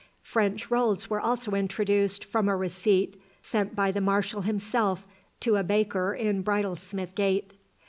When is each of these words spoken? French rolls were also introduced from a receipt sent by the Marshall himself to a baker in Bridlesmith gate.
French 0.23 0.71
rolls 0.71 1.11
were 1.11 1.21
also 1.21 1.51
introduced 1.51 2.25
from 2.25 2.49
a 2.49 2.55
receipt 2.57 3.21
sent 3.43 3.75
by 3.75 3.91
the 3.91 4.01
Marshall 4.01 4.41
himself 4.41 5.05
to 5.39 5.57
a 5.57 5.63
baker 5.63 6.11
in 6.15 6.41
Bridlesmith 6.41 7.13
gate. 7.13 7.53